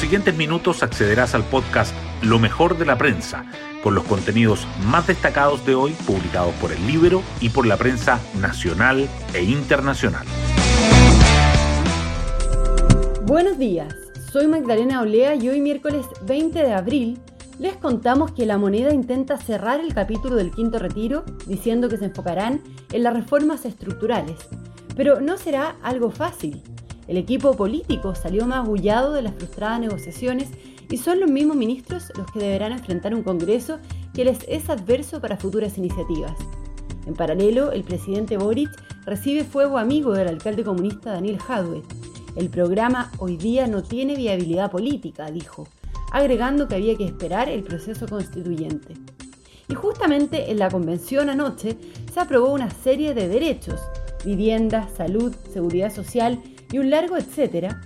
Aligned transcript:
siguientes 0.00 0.34
minutos 0.34 0.82
accederás 0.82 1.34
al 1.34 1.44
podcast 1.44 1.94
Lo 2.22 2.38
mejor 2.38 2.78
de 2.78 2.86
la 2.86 2.96
prensa, 2.96 3.44
con 3.82 3.94
los 3.94 4.04
contenidos 4.04 4.66
más 4.86 5.06
destacados 5.06 5.66
de 5.66 5.74
hoy 5.74 5.92
publicados 6.06 6.54
por 6.54 6.72
el 6.72 6.86
libro 6.86 7.22
y 7.38 7.50
por 7.50 7.66
la 7.66 7.76
prensa 7.76 8.18
nacional 8.40 9.06
e 9.34 9.42
internacional. 9.42 10.26
Buenos 13.24 13.58
días, 13.58 13.94
soy 14.32 14.48
Magdalena 14.48 15.02
Olea 15.02 15.34
y 15.34 15.50
hoy 15.50 15.60
miércoles 15.60 16.06
20 16.22 16.62
de 16.62 16.72
abril 16.72 17.18
les 17.58 17.76
contamos 17.76 18.32
que 18.32 18.46
la 18.46 18.56
moneda 18.56 18.94
intenta 18.94 19.36
cerrar 19.36 19.80
el 19.80 19.92
capítulo 19.92 20.36
del 20.36 20.50
quinto 20.50 20.78
retiro 20.78 21.26
diciendo 21.46 21.90
que 21.90 21.98
se 21.98 22.06
enfocarán 22.06 22.62
en 22.90 23.02
las 23.02 23.12
reformas 23.12 23.66
estructurales. 23.66 24.38
Pero 24.96 25.20
no 25.20 25.36
será 25.36 25.76
algo 25.82 26.10
fácil. 26.10 26.62
El 27.10 27.16
equipo 27.16 27.56
político 27.56 28.14
salió 28.14 28.46
más 28.46 28.58
agullado 28.58 29.14
de 29.14 29.22
las 29.22 29.34
frustradas 29.34 29.80
negociaciones 29.80 30.48
y 30.88 30.96
son 30.96 31.18
los 31.18 31.28
mismos 31.28 31.56
ministros 31.56 32.12
los 32.16 32.30
que 32.30 32.38
deberán 32.38 32.70
enfrentar 32.70 33.16
un 33.16 33.24
Congreso 33.24 33.80
que 34.14 34.24
les 34.24 34.38
es 34.46 34.70
adverso 34.70 35.20
para 35.20 35.36
futuras 35.36 35.76
iniciativas. 35.76 36.38
En 37.08 37.14
paralelo, 37.14 37.72
el 37.72 37.82
presidente 37.82 38.36
Boric 38.36 38.70
recibe 39.06 39.42
fuego 39.42 39.78
amigo 39.78 40.12
del 40.12 40.28
alcalde 40.28 40.62
comunista 40.62 41.10
Daniel 41.10 41.40
Jadwe. 41.40 41.82
El 42.36 42.48
programa 42.48 43.10
hoy 43.18 43.36
día 43.36 43.66
no 43.66 43.82
tiene 43.82 44.14
viabilidad 44.14 44.70
política, 44.70 45.32
dijo, 45.32 45.66
agregando 46.12 46.68
que 46.68 46.76
había 46.76 46.96
que 46.96 47.06
esperar 47.06 47.48
el 47.48 47.64
proceso 47.64 48.06
constituyente. 48.06 48.94
Y 49.66 49.74
justamente 49.74 50.52
en 50.52 50.60
la 50.60 50.70
convención 50.70 51.28
anoche 51.28 51.76
se 52.14 52.20
aprobó 52.20 52.52
una 52.52 52.70
serie 52.70 53.14
de 53.14 53.26
derechos, 53.26 53.80
vivienda, 54.24 54.88
salud, 54.96 55.34
seguridad 55.52 55.92
social 55.92 56.40
y 56.70 56.78
un 56.78 56.90
largo 56.90 57.16
etcétera, 57.16 57.80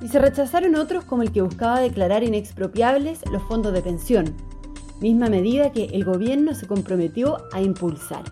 y 0.00 0.08
se 0.08 0.18
rechazaron 0.18 0.74
otros 0.74 1.04
como 1.04 1.22
el 1.22 1.32
que 1.32 1.42
buscaba 1.42 1.80
declarar 1.80 2.22
inexpropiables 2.22 3.20
los 3.30 3.42
fondos 3.44 3.72
de 3.72 3.82
pensión, 3.82 4.34
misma 5.00 5.28
medida 5.28 5.72
que 5.72 5.86
el 5.86 6.04
gobierno 6.04 6.54
se 6.54 6.66
comprometió 6.66 7.38
a 7.52 7.60
impulsar. 7.60 8.24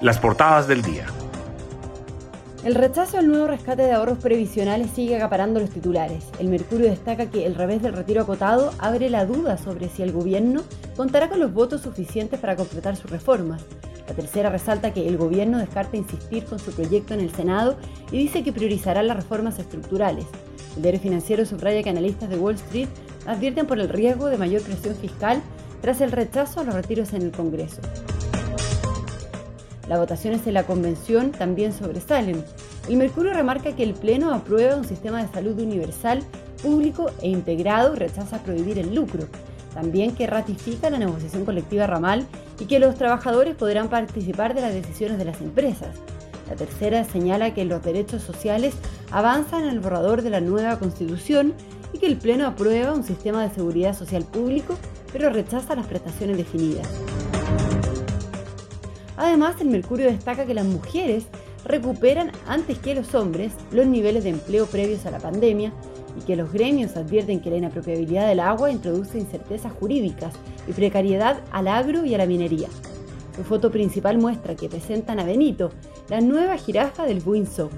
Las 0.00 0.18
portadas 0.18 0.66
del 0.66 0.82
día. 0.82 1.06
El 2.64 2.74
rechazo 2.74 3.18
al 3.18 3.28
nuevo 3.28 3.46
rescate 3.46 3.82
de 3.82 3.92
ahorros 3.92 4.18
previsionales 4.18 4.90
sigue 4.90 5.16
acaparando 5.16 5.60
los 5.60 5.68
titulares. 5.68 6.24
El 6.38 6.48
Mercurio 6.48 6.88
destaca 6.88 7.30
que 7.30 7.44
el 7.44 7.54
revés 7.54 7.82
del 7.82 7.92
retiro 7.92 8.22
acotado 8.22 8.72
abre 8.78 9.10
la 9.10 9.26
duda 9.26 9.58
sobre 9.58 9.90
si 9.90 10.02
el 10.02 10.12
gobierno 10.12 10.62
contará 10.96 11.28
con 11.28 11.40
los 11.40 11.52
votos 11.52 11.82
suficientes 11.82 12.40
para 12.40 12.56
completar 12.56 12.96
sus 12.96 13.10
reformas. 13.10 13.62
La 14.08 14.14
tercera 14.14 14.50
resalta 14.50 14.92
que 14.92 15.08
el 15.08 15.16
gobierno 15.16 15.58
descarta 15.58 15.96
insistir 15.96 16.44
con 16.44 16.58
su 16.58 16.72
proyecto 16.72 17.14
en 17.14 17.20
el 17.20 17.34
Senado 17.34 17.76
y 18.12 18.18
dice 18.18 18.42
que 18.42 18.52
priorizará 18.52 19.02
las 19.02 19.16
reformas 19.16 19.58
estructurales. 19.58 20.26
El 20.76 20.82
diario 20.82 21.00
financiero 21.00 21.46
subraya 21.46 21.82
que 21.82 21.90
analistas 21.90 22.28
de 22.28 22.36
Wall 22.36 22.56
Street 22.56 22.88
advierten 23.26 23.66
por 23.66 23.78
el 23.78 23.88
riesgo 23.88 24.26
de 24.26 24.36
mayor 24.36 24.62
presión 24.62 24.94
fiscal 24.96 25.40
tras 25.80 26.00
el 26.00 26.12
rechazo 26.12 26.60
a 26.60 26.64
los 26.64 26.74
retiros 26.74 27.12
en 27.12 27.22
el 27.22 27.30
Congreso. 27.30 27.80
Las 29.88 29.98
votaciones 29.98 30.46
en 30.46 30.54
la 30.54 30.64
convención 30.64 31.30
también 31.32 31.72
sobresalen. 31.72 32.42
El 32.88 32.96
Mercurio 32.96 33.34
remarca 33.34 33.76
que 33.76 33.82
el 33.82 33.94
Pleno 33.94 34.32
aprueba 34.32 34.76
un 34.76 34.84
sistema 34.84 35.22
de 35.22 35.32
salud 35.32 35.58
universal, 35.58 36.22
público 36.62 37.10
e 37.20 37.28
integrado 37.28 37.94
y 37.94 37.98
rechaza 37.98 38.42
prohibir 38.42 38.78
el 38.78 38.94
lucro. 38.94 39.26
También 39.74 40.14
que 40.14 40.26
ratifica 40.26 40.88
la 40.88 40.98
negociación 40.98 41.44
colectiva 41.44 41.86
ramal 41.86 42.26
y 42.60 42.66
que 42.66 42.78
los 42.78 42.94
trabajadores 42.94 43.56
podrán 43.56 43.88
participar 43.88 44.54
de 44.54 44.60
las 44.60 44.72
decisiones 44.72 45.18
de 45.18 45.24
las 45.24 45.40
empresas. 45.40 45.96
La 46.48 46.56
tercera 46.56 47.04
señala 47.04 47.54
que 47.54 47.64
los 47.64 47.82
derechos 47.82 48.22
sociales 48.22 48.74
avanzan 49.10 49.64
en 49.64 49.70
el 49.70 49.80
borrador 49.80 50.22
de 50.22 50.30
la 50.30 50.40
nueva 50.40 50.78
constitución 50.78 51.54
y 51.92 51.98
que 51.98 52.06
el 52.06 52.16
Pleno 52.16 52.46
aprueba 52.46 52.92
un 52.92 53.04
sistema 53.04 53.42
de 53.42 53.54
seguridad 53.54 53.96
social 53.96 54.24
público, 54.24 54.76
pero 55.12 55.30
rechaza 55.30 55.74
las 55.74 55.86
prestaciones 55.86 56.36
definidas. 56.36 56.88
Además, 59.16 59.56
el 59.60 59.68
Mercurio 59.68 60.06
destaca 60.06 60.44
que 60.44 60.54
las 60.54 60.66
mujeres 60.66 61.24
recuperan 61.64 62.30
antes 62.46 62.78
que 62.78 62.94
los 62.94 63.14
hombres 63.14 63.52
los 63.70 63.86
niveles 63.86 64.24
de 64.24 64.30
empleo 64.30 64.66
previos 64.66 65.06
a 65.06 65.10
la 65.10 65.18
pandemia 65.18 65.72
y 66.18 66.24
que 66.24 66.36
los 66.36 66.52
gremios 66.52 66.96
advierten 66.96 67.40
que 67.40 67.50
la 67.50 67.56
inapropiabilidad 67.56 68.28
del 68.28 68.40
agua 68.40 68.70
introduce 68.70 69.18
incertezas 69.18 69.72
jurídicas 69.72 70.34
y 70.68 70.72
precariedad 70.72 71.38
al 71.50 71.68
agro 71.68 72.04
y 72.04 72.14
a 72.14 72.18
la 72.18 72.26
minería. 72.26 72.68
Su 73.36 73.42
foto 73.42 73.70
principal 73.70 74.18
muestra 74.18 74.54
que 74.54 74.68
presentan 74.68 75.18
a 75.18 75.24
Benito, 75.24 75.70
la 76.08 76.20
nueva 76.20 76.56
jirafa 76.56 77.04
del 77.04 77.22
Windsor. 77.24 77.70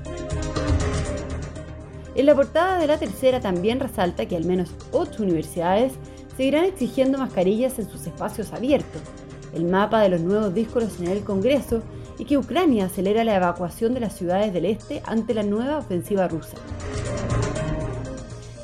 En 2.14 2.26
la 2.26 2.34
portada 2.34 2.78
de 2.78 2.86
la 2.86 2.98
tercera 2.98 3.40
también 3.40 3.80
resalta 3.80 4.26
que 4.26 4.36
al 4.36 4.44
menos 4.44 4.70
ocho 4.92 5.22
universidades 5.22 5.92
seguirán 6.36 6.64
exigiendo 6.64 7.18
mascarillas 7.18 7.78
en 7.78 7.88
sus 7.88 8.06
espacios 8.06 8.52
abiertos, 8.52 9.02
el 9.54 9.64
mapa 9.64 10.00
de 10.00 10.10
los 10.10 10.20
nuevos 10.20 10.54
discos 10.54 11.00
en 11.00 11.08
el 11.08 11.24
Congreso 11.24 11.82
y 12.18 12.24
que 12.24 12.38
Ucrania 12.38 12.86
acelera 12.86 13.24
la 13.24 13.36
evacuación 13.36 13.94
de 13.94 14.00
las 14.00 14.14
ciudades 14.14 14.52
del 14.52 14.66
este 14.66 15.02
ante 15.06 15.34
la 15.34 15.42
nueva 15.42 15.78
ofensiva 15.78 16.28
rusa. 16.28 16.56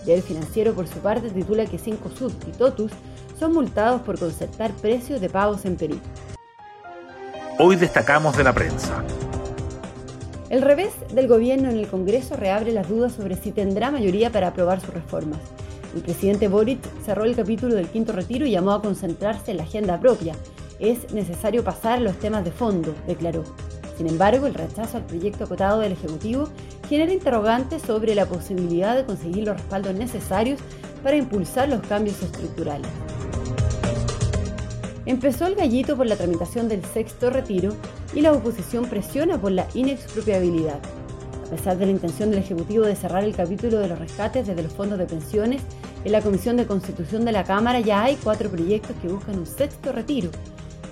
El 0.07 0.23
financiero, 0.23 0.75
por 0.75 0.89
su 0.89 0.99
parte, 0.99 1.31
titula 1.31 1.67
que 1.67 1.79
Cinco 1.79 2.11
Sud 2.11 2.33
y 2.47 2.51
Totus 2.51 2.91
son 3.39 3.53
multados 3.53 4.03
por 4.03 4.19
concertar 4.19 4.73
precios 4.73 5.21
de 5.21 5.29
pagos 5.29 5.65
en 5.65 5.77
Perú. 5.77 5.99
Hoy 7.59 7.77
destacamos 7.77 8.37
de 8.37 8.45
la 8.45 8.53
prensa. 8.53 9.05
El 10.51 10.61
revés 10.61 10.91
del 11.15 11.29
gobierno 11.29 11.71
en 11.71 11.79
el 11.79 11.87
Congreso 11.87 12.37
reabre 12.37 12.73
las 12.73 12.89
dudas 12.89 13.13
sobre 13.13 13.37
si 13.37 13.53
tendrá 13.53 13.91
mayoría 13.91 14.31
para 14.31 14.49
aprobar 14.49 14.81
sus 14.81 14.93
reformas. 14.93 15.39
El 15.95 16.03
presidente 16.03 16.49
Boric 16.49 16.81
cerró 17.05 17.25
el 17.25 17.37
capítulo 17.37 17.75
del 17.75 17.89
quinto 17.89 18.13
retiro 18.13 18.45
y 18.45 18.51
llamó 18.51 18.73
a 18.73 18.83
concentrarse 18.83 19.53
en 19.53 19.59
la 19.59 19.63
agenda 19.63 20.01
propia. 20.01 20.35
Es 20.79 21.13
necesario 21.13 21.63
pasar 21.63 21.99
a 21.99 22.01
los 22.01 22.19
temas 22.19 22.45
de 22.45 22.51
fondo, 22.51 22.95
declaró. 23.07 23.45
Sin 23.97 24.09
embargo, 24.09 24.47
el 24.47 24.55
rechazo 24.55 24.97
al 24.97 25.05
proyecto 25.05 25.45
acotado 25.45 25.81
del 25.81 25.93
Ejecutivo 25.93 26.49
genera 26.89 27.13
interrogantes 27.13 27.83
sobre 27.83 28.15
la 28.15 28.27
posibilidad 28.27 28.97
de 28.97 29.05
conseguir 29.05 29.45
los 29.45 29.57
respaldos 29.57 29.95
necesarios 29.95 30.61
para 31.03 31.17
impulsar 31.17 31.69
los 31.69 31.81
cambios 31.83 32.23
estructurales. 32.23 32.91
Empezó 35.05 35.47
el 35.47 35.57
gallito 35.57 35.97
por 35.97 36.07
la 36.07 36.17
tramitación 36.17 36.69
del 36.69 36.85
sexto 36.85 37.31
retiro 37.31 37.75
y 38.15 38.21
la 38.21 38.33
oposición 38.33 38.87
presiona 38.87 39.41
por 39.41 39.51
la 39.51 39.67
inexpropiabilidad. 39.75 40.79
A 41.47 41.51
pesar 41.51 41.77
de 41.77 41.87
la 41.87 41.93
intención 41.93 42.31
del 42.31 42.39
Ejecutivo 42.39 42.85
de 42.85 42.97
cerrar 42.97 43.25
el 43.25 43.35
capítulo 43.35 43.79
de 43.79 43.89
los 43.89 43.99
rescates 43.99 44.47
desde 44.47 44.63
los 44.63 44.73
fondos 44.73 44.99
de 44.99 45.07
pensiones, 45.07 45.61
en 46.05 46.13
la 46.13 46.23
Comisión 46.23 46.57
de 46.57 46.67
Constitución 46.67 47.25
de 47.25 47.33
la 47.33 47.45
Cámara 47.45 47.81
ya 47.81 48.05
hay 48.05 48.17
cuatro 48.17 48.49
proyectos 48.49 48.97
que 49.03 49.09
buscan 49.09 49.39
un 49.39 49.47
sexto 49.47 49.93
retiro, 49.93 50.31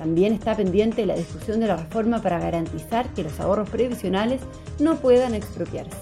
también 0.00 0.32
está 0.32 0.56
pendiente 0.56 1.04
la 1.04 1.14
discusión 1.14 1.60
de 1.60 1.66
la 1.66 1.76
reforma 1.76 2.22
para 2.22 2.40
garantizar 2.40 3.12
que 3.12 3.22
los 3.22 3.38
ahorros 3.38 3.68
previsionales 3.68 4.40
no 4.78 4.96
puedan 4.96 5.34
expropiarse. 5.34 5.98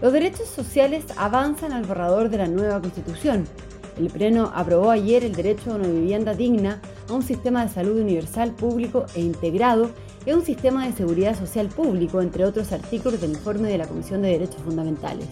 Los 0.00 0.10
derechos 0.14 0.48
sociales 0.48 1.04
avanzan 1.18 1.74
al 1.74 1.84
borrador 1.84 2.30
de 2.30 2.38
la 2.38 2.46
nueva 2.46 2.80
Constitución. 2.80 3.44
El 3.98 4.06
Pleno 4.08 4.50
aprobó 4.54 4.90
ayer 4.90 5.22
el 5.22 5.34
derecho 5.34 5.70
a 5.70 5.74
una 5.74 5.86
vivienda 5.86 6.32
digna, 6.32 6.80
a 7.10 7.12
un 7.12 7.22
sistema 7.22 7.62
de 7.62 7.70
salud 7.70 8.00
universal 8.00 8.52
público 8.52 9.04
e 9.14 9.20
integrado 9.20 9.90
y 10.24 10.30
a 10.30 10.34
un 10.34 10.46
sistema 10.46 10.86
de 10.86 10.94
seguridad 10.94 11.38
social 11.38 11.68
público, 11.68 12.22
entre 12.22 12.46
otros 12.46 12.72
artículos 12.72 13.20
del 13.20 13.32
informe 13.32 13.68
de 13.68 13.76
la 13.76 13.86
Comisión 13.86 14.22
de 14.22 14.30
Derechos 14.30 14.62
Fundamentales. 14.62 15.28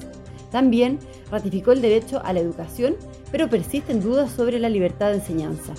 También 0.52 0.98
ratificó 1.30 1.72
el 1.72 1.80
derecho 1.80 2.20
a 2.22 2.34
la 2.34 2.40
educación, 2.40 2.96
pero 3.32 3.48
persisten 3.48 4.02
dudas 4.02 4.30
sobre 4.30 4.58
la 4.58 4.68
libertad 4.68 5.08
de 5.08 5.14
enseñanza. 5.14 5.72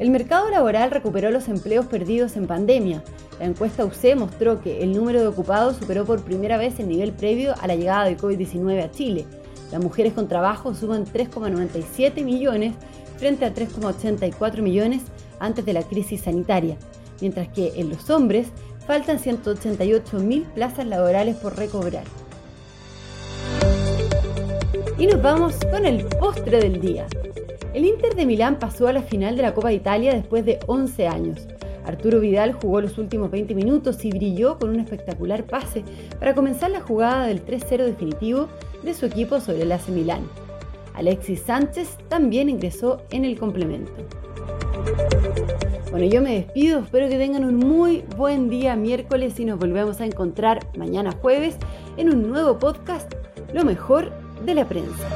El 0.00 0.08
mercado 0.08 0.48
laboral 0.48 0.90
recuperó 0.90 1.30
los 1.30 1.46
empleos 1.48 1.84
perdidos 1.84 2.34
en 2.36 2.46
pandemia. 2.46 3.04
La 3.38 3.44
encuesta 3.44 3.84
UC 3.84 4.16
mostró 4.16 4.62
que 4.62 4.82
el 4.82 4.92
número 4.92 5.20
de 5.20 5.26
ocupados 5.26 5.76
superó 5.76 6.06
por 6.06 6.24
primera 6.24 6.56
vez 6.56 6.80
el 6.80 6.88
nivel 6.88 7.12
previo 7.12 7.54
a 7.60 7.66
la 7.66 7.76
llegada 7.76 8.06
del 8.06 8.16
COVID-19 8.16 8.82
a 8.82 8.90
Chile. 8.90 9.26
Las 9.70 9.82
mujeres 9.82 10.14
con 10.14 10.26
trabajo 10.26 10.74
suman 10.74 11.04
3,97 11.04 12.24
millones 12.24 12.72
frente 13.18 13.44
a 13.44 13.54
3,84 13.54 14.62
millones 14.62 15.02
antes 15.38 15.66
de 15.66 15.74
la 15.74 15.82
crisis 15.82 16.22
sanitaria, 16.22 16.78
mientras 17.20 17.48
que 17.48 17.74
en 17.76 17.90
los 17.90 18.08
hombres 18.08 18.48
faltan 18.86 19.18
188 19.18 20.18
mil 20.20 20.44
plazas 20.54 20.86
laborales 20.86 21.36
por 21.36 21.58
recobrar. 21.58 22.04
Y 24.96 25.06
nos 25.06 25.20
vamos 25.20 25.56
con 25.70 25.84
el 25.84 26.06
postre 26.06 26.58
del 26.58 26.80
día. 26.80 27.06
El 27.72 27.84
Inter 27.84 28.16
de 28.16 28.26
Milán 28.26 28.58
pasó 28.58 28.88
a 28.88 28.92
la 28.92 29.02
final 29.02 29.36
de 29.36 29.42
la 29.42 29.54
Copa 29.54 29.68
de 29.68 29.74
Italia 29.74 30.12
después 30.12 30.44
de 30.44 30.58
11 30.66 31.06
años. 31.06 31.46
Arturo 31.84 32.18
Vidal 32.18 32.52
jugó 32.52 32.80
los 32.80 32.98
últimos 32.98 33.30
20 33.30 33.54
minutos 33.54 34.04
y 34.04 34.10
brilló 34.10 34.58
con 34.58 34.70
un 34.70 34.80
espectacular 34.80 35.44
pase 35.44 35.84
para 36.18 36.34
comenzar 36.34 36.72
la 36.72 36.80
jugada 36.80 37.26
del 37.26 37.44
3-0 37.44 37.84
definitivo 37.84 38.48
de 38.82 38.92
su 38.92 39.06
equipo 39.06 39.40
sobre 39.40 39.62
el 39.62 39.72
AC 39.72 39.88
Milán. 39.88 40.22
Alexis 40.94 41.42
Sánchez 41.42 41.96
también 42.08 42.48
ingresó 42.48 43.02
en 43.12 43.24
el 43.24 43.38
complemento. 43.38 43.92
Bueno, 45.92 46.06
yo 46.06 46.20
me 46.22 46.34
despido, 46.34 46.80
espero 46.80 47.08
que 47.08 47.18
tengan 47.18 47.44
un 47.44 47.56
muy 47.56 48.04
buen 48.16 48.50
día 48.50 48.74
miércoles 48.74 49.38
y 49.38 49.44
nos 49.44 49.58
volvemos 49.58 50.00
a 50.00 50.06
encontrar 50.06 50.66
mañana 50.76 51.12
jueves 51.12 51.56
en 51.96 52.10
un 52.10 52.28
nuevo 52.28 52.58
podcast, 52.58 53.12
Lo 53.52 53.64
mejor 53.64 54.12
de 54.44 54.54
la 54.54 54.64
prensa. 54.66 55.08